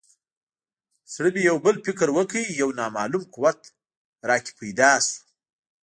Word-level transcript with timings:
زړه 1.13 1.29
مې 1.33 1.41
یو 1.49 1.57
بل 1.65 1.75
فکر 1.85 2.07
وکړ 2.17 2.37
یو 2.61 2.69
نامعلوم 2.79 3.23
قوت 3.33 3.59
راکې 4.29 4.51
پیدا 4.59 4.91
شو. 5.05 5.17